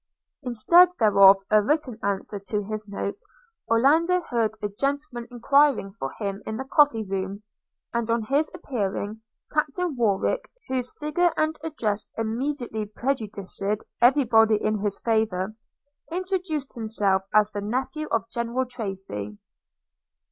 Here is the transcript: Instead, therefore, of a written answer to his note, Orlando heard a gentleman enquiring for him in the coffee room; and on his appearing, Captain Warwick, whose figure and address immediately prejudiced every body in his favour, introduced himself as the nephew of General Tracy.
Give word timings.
Instead, 0.41 0.89
therefore, 0.97 1.29
of 1.29 1.43
a 1.51 1.61
written 1.61 1.99
answer 2.01 2.39
to 2.39 2.63
his 2.63 2.87
note, 2.87 3.19
Orlando 3.69 4.21
heard 4.31 4.55
a 4.59 4.67
gentleman 4.69 5.27
enquiring 5.29 5.91
for 5.93 6.11
him 6.17 6.41
in 6.47 6.57
the 6.57 6.63
coffee 6.65 7.03
room; 7.03 7.43
and 7.93 8.09
on 8.09 8.23
his 8.23 8.49
appearing, 8.51 9.21
Captain 9.53 9.95
Warwick, 9.95 10.49
whose 10.69 10.91
figure 10.97 11.31
and 11.37 11.55
address 11.63 12.09
immediately 12.17 12.87
prejudiced 12.87 13.61
every 14.01 14.23
body 14.23 14.55
in 14.59 14.79
his 14.79 14.99
favour, 14.99 15.53
introduced 16.11 16.73
himself 16.73 17.21
as 17.31 17.51
the 17.51 17.61
nephew 17.61 18.07
of 18.09 18.27
General 18.31 18.65
Tracy. 18.65 19.37